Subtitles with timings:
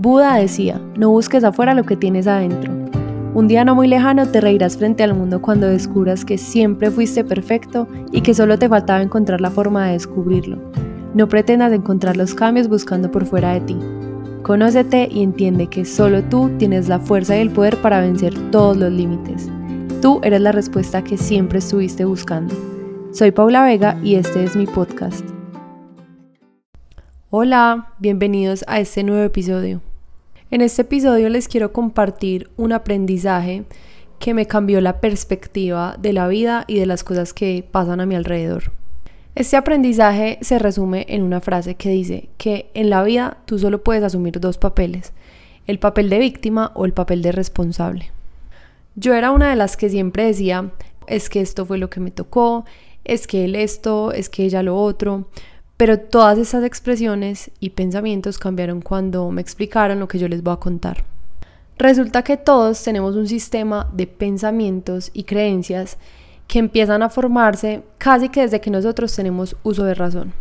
[0.00, 2.72] Buda decía, no busques afuera lo que tienes adentro.
[3.34, 7.24] Un día no muy lejano te reirás frente al mundo cuando descubras que siempre fuiste
[7.24, 10.58] perfecto y que solo te faltaba encontrar la forma de descubrirlo.
[11.14, 13.76] No pretendas encontrar los cambios buscando por fuera de ti.
[14.44, 18.76] Conócete y entiende que solo tú tienes la fuerza y el poder para vencer todos
[18.76, 19.50] los límites.
[20.00, 22.54] Tú eres la respuesta que siempre estuviste buscando.
[23.10, 25.26] Soy Paula Vega y este es mi podcast.
[27.30, 29.87] Hola, bienvenidos a este nuevo episodio.
[30.50, 33.64] En este episodio les quiero compartir un aprendizaje
[34.18, 38.06] que me cambió la perspectiva de la vida y de las cosas que pasan a
[38.06, 38.72] mi alrededor.
[39.34, 43.84] Este aprendizaje se resume en una frase que dice que en la vida tú solo
[43.84, 45.12] puedes asumir dos papeles,
[45.66, 48.10] el papel de víctima o el papel de responsable.
[48.96, 50.70] Yo era una de las que siempre decía,
[51.06, 52.64] es que esto fue lo que me tocó,
[53.04, 55.28] es que él esto, es que ella lo otro,
[55.78, 60.52] pero todas esas expresiones y pensamientos cambiaron cuando me explicaron lo que yo les voy
[60.52, 61.04] a contar.
[61.78, 65.96] Resulta que todos tenemos un sistema de pensamientos y creencias
[66.48, 70.32] que empiezan a formarse casi que desde que nosotros tenemos uso de razón.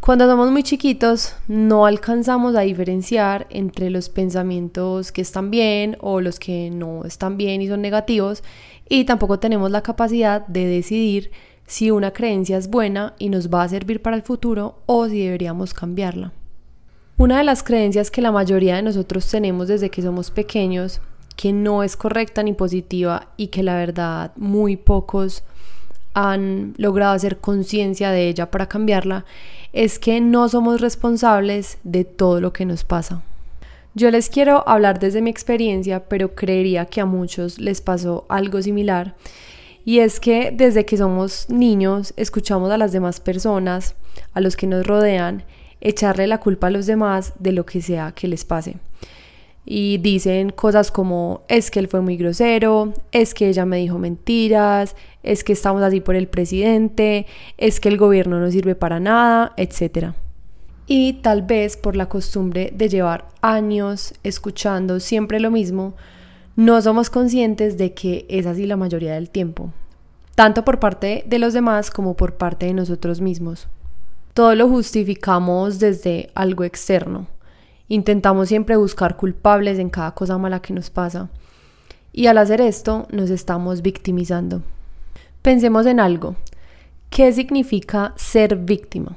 [0.00, 6.22] Cuando somos muy chiquitos no alcanzamos a diferenciar entre los pensamientos que están bien o
[6.22, 8.42] los que no están bien y son negativos
[8.88, 11.30] y tampoco tenemos la capacidad de decidir
[11.72, 15.24] si una creencia es buena y nos va a servir para el futuro o si
[15.24, 16.30] deberíamos cambiarla.
[17.16, 21.00] Una de las creencias que la mayoría de nosotros tenemos desde que somos pequeños,
[21.34, 25.44] que no es correcta ni positiva y que la verdad muy pocos
[26.12, 29.24] han logrado hacer conciencia de ella para cambiarla,
[29.72, 33.22] es que no somos responsables de todo lo que nos pasa.
[33.94, 38.60] Yo les quiero hablar desde mi experiencia, pero creería que a muchos les pasó algo
[38.60, 39.14] similar
[39.84, 43.94] y es que desde que somos niños escuchamos a las demás personas,
[44.32, 45.44] a los que nos rodean,
[45.80, 48.76] echarle la culpa a los demás de lo que sea que les pase.
[49.64, 53.98] Y dicen cosas como es que él fue muy grosero, es que ella me dijo
[53.98, 57.26] mentiras, es que estamos así por el presidente,
[57.58, 60.14] es que el gobierno no sirve para nada, etc.
[60.86, 65.94] Y tal vez por la costumbre de llevar años escuchando siempre lo mismo,
[66.56, 69.72] no somos conscientes de que es así la mayoría del tiempo,
[70.34, 73.68] tanto por parte de los demás como por parte de nosotros mismos.
[74.34, 77.26] Todo lo justificamos desde algo externo.
[77.88, 81.30] Intentamos siempre buscar culpables en cada cosa mala que nos pasa.
[82.12, 84.62] Y al hacer esto nos estamos victimizando.
[85.40, 86.36] Pensemos en algo.
[87.08, 89.16] ¿Qué significa ser víctima?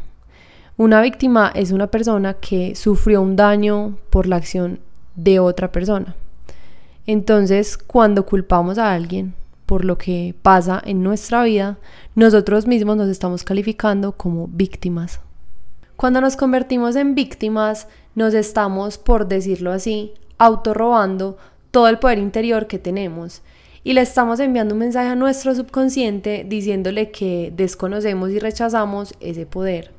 [0.78, 4.80] Una víctima es una persona que sufrió un daño por la acción
[5.16, 6.16] de otra persona.
[7.08, 9.34] Entonces, cuando culpamos a alguien
[9.66, 11.78] por lo que pasa en nuestra vida,
[12.14, 15.20] nosotros mismos nos estamos calificando como víctimas.
[15.96, 21.38] Cuando nos convertimos en víctimas, nos estamos, por decirlo así, autorrobando
[21.72, 23.42] todo el poder interior que tenemos
[23.84, 29.46] y le estamos enviando un mensaje a nuestro subconsciente diciéndole que desconocemos y rechazamos ese
[29.46, 29.95] poder.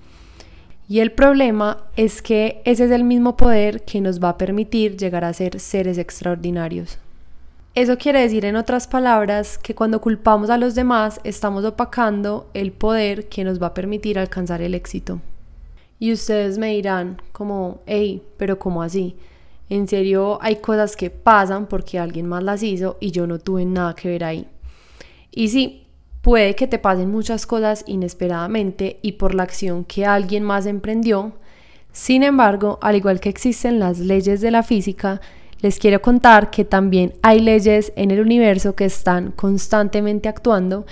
[0.89, 4.97] Y el problema es que ese es el mismo poder que nos va a permitir
[4.97, 6.99] llegar a ser seres extraordinarios.
[7.75, 12.73] Eso quiere decir, en otras palabras, que cuando culpamos a los demás estamos opacando el
[12.73, 15.21] poder que nos va a permitir alcanzar el éxito.
[15.99, 19.17] Y ustedes me dirán como, hey, pero ¿cómo así?
[19.69, 23.65] En serio, hay cosas que pasan porque alguien más las hizo y yo no tuve
[23.65, 24.47] nada que ver ahí.
[25.33, 25.86] Y sí,
[26.27, 31.35] Puede que te pasen muchas cosas inesperadamente y por la acción que alguien más emprendió.
[31.93, 35.21] Sin embargo, al igual que existen las leyes de la física,
[35.61, 40.85] les quiero contar que también hay leyes en el universo que están constantemente actuando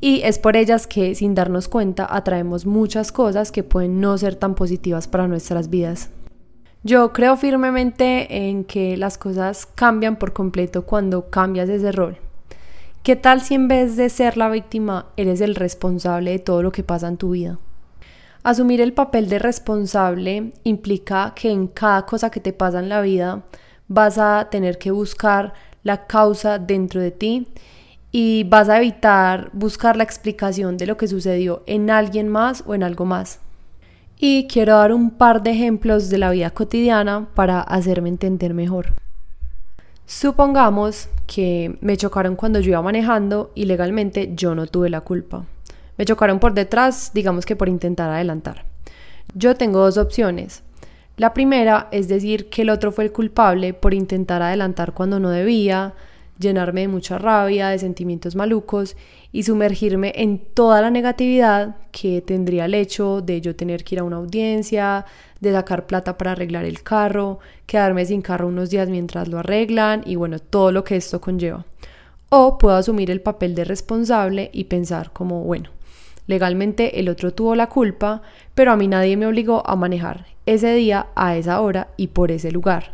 [0.00, 4.34] y es por ellas que sin darnos cuenta atraemos muchas cosas que pueden no ser
[4.34, 6.10] tan positivas para nuestras vidas.
[6.82, 12.18] Yo creo firmemente en que las cosas cambian por completo cuando cambias ese rol.
[13.02, 16.70] ¿Qué tal si en vez de ser la víctima eres el responsable de todo lo
[16.70, 17.58] que pasa en tu vida?
[18.44, 23.00] Asumir el papel de responsable implica que en cada cosa que te pasa en la
[23.00, 23.42] vida
[23.88, 25.52] vas a tener que buscar
[25.82, 27.48] la causa dentro de ti
[28.12, 32.74] y vas a evitar buscar la explicación de lo que sucedió en alguien más o
[32.76, 33.40] en algo más.
[34.16, 38.94] Y quiero dar un par de ejemplos de la vida cotidiana para hacerme entender mejor.
[40.14, 45.46] Supongamos que me chocaron cuando yo iba manejando y legalmente yo no tuve la culpa.
[45.96, 48.66] Me chocaron por detrás, digamos que por intentar adelantar.
[49.34, 50.64] Yo tengo dos opciones.
[51.16, 55.30] La primera es decir que el otro fue el culpable por intentar adelantar cuando no
[55.30, 55.94] debía,
[56.38, 58.96] llenarme de mucha rabia, de sentimientos malucos
[59.32, 64.00] y sumergirme en toda la negatividad que tendría el hecho de yo tener que ir
[64.00, 65.06] a una audiencia,
[65.40, 70.02] de sacar plata para arreglar el carro, quedarme sin carro unos días mientras lo arreglan
[70.06, 71.64] y bueno, todo lo que esto conlleva.
[72.28, 75.70] O puedo asumir el papel de responsable y pensar como, bueno,
[76.26, 78.22] legalmente el otro tuvo la culpa,
[78.54, 82.30] pero a mí nadie me obligó a manejar ese día, a esa hora y por
[82.30, 82.92] ese lugar.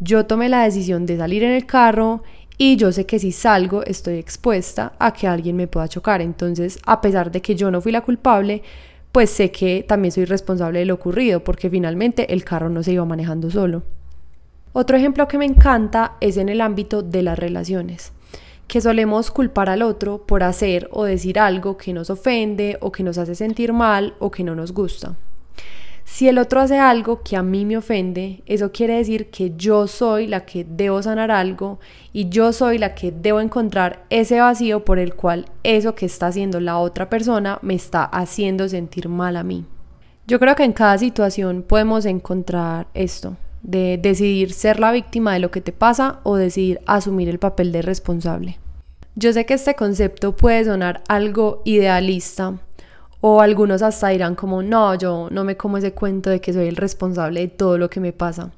[0.00, 2.22] Yo tomé la decisión de salir en el carro
[2.56, 6.20] y yo sé que si salgo estoy expuesta a que alguien me pueda chocar.
[6.20, 8.62] Entonces, a pesar de que yo no fui la culpable,
[9.10, 12.92] pues sé que también soy responsable de lo ocurrido porque finalmente el carro no se
[12.92, 13.82] iba manejando solo.
[14.72, 18.12] Otro ejemplo que me encanta es en el ámbito de las relaciones,
[18.66, 23.04] que solemos culpar al otro por hacer o decir algo que nos ofende o que
[23.04, 25.16] nos hace sentir mal o que no nos gusta.
[26.04, 29.86] Si el otro hace algo que a mí me ofende, eso quiere decir que yo
[29.86, 31.80] soy la que debo sanar algo
[32.12, 36.28] y yo soy la que debo encontrar ese vacío por el cual eso que está
[36.28, 39.64] haciendo la otra persona me está haciendo sentir mal a mí.
[40.26, 45.40] Yo creo que en cada situación podemos encontrar esto, de decidir ser la víctima de
[45.40, 48.58] lo que te pasa o decidir asumir el papel de responsable.
[49.16, 52.58] Yo sé que este concepto puede sonar algo idealista,
[53.26, 56.68] o algunos hasta dirán como, no, yo no me como ese cuento de que soy
[56.68, 58.52] el responsable de todo lo que me pasa.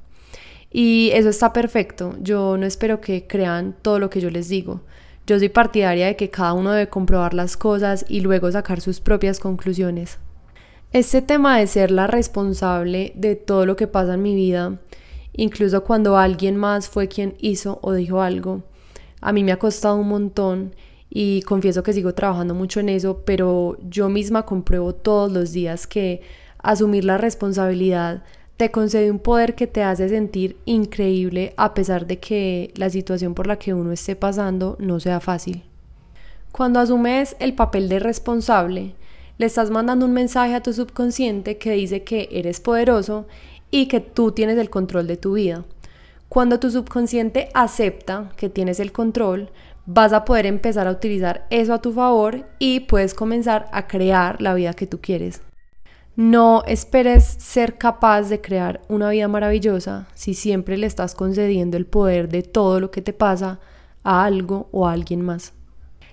[0.73, 2.17] Y eso está perfecto.
[2.21, 4.81] Yo no espero que crean todo lo que yo les digo.
[5.25, 8.99] Yo soy partidaria de que cada uno debe comprobar las cosas y luego sacar sus
[8.99, 10.19] propias conclusiones.
[10.91, 14.81] Este tema de ser la responsable de todo lo que pasa en mi vida,
[15.33, 18.65] incluso cuando alguien más fue quien hizo o dijo algo,
[19.21, 20.75] a mí me ha costado un montón
[21.11, 25.87] y confieso que sigo trabajando mucho en eso, pero yo misma compruebo todos los días
[25.87, 26.23] que
[26.59, 28.23] asumir la responsabilidad
[28.57, 33.35] te concede un poder que te hace sentir increíble a pesar de que la situación
[33.35, 35.63] por la que uno esté pasando no sea fácil.
[36.53, 38.95] Cuando asumes el papel de responsable,
[39.37, 43.27] le estás mandando un mensaje a tu subconsciente que dice que eres poderoso
[43.71, 45.65] y que tú tienes el control de tu vida.
[46.31, 49.51] Cuando tu subconsciente acepta que tienes el control,
[49.87, 54.43] vas a poder empezar a utilizar eso a tu favor y puedes comenzar a crear
[54.43, 55.43] la vida que tú quieres.
[56.17, 61.87] No esperes ser capaz de crear una vida maravillosa si siempre le estás concediendo el
[61.87, 63.61] poder de todo lo que te pasa
[64.03, 65.53] a algo o a alguien más.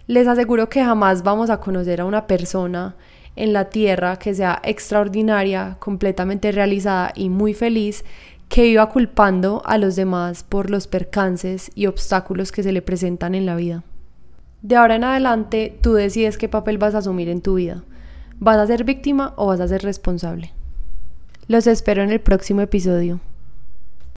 [0.05, 2.95] Les aseguro que jamás vamos a conocer a una persona
[3.35, 8.03] en la tierra que sea extraordinaria, completamente realizada y muy feliz
[8.53, 13.33] que iba culpando a los demás por los percances y obstáculos que se le presentan
[13.33, 13.83] en la vida.
[14.61, 17.83] De ahora en adelante, tú decides qué papel vas a asumir en tu vida.
[18.39, 20.51] ¿Vas a ser víctima o vas a ser responsable?
[21.47, 23.21] Los espero en el próximo episodio.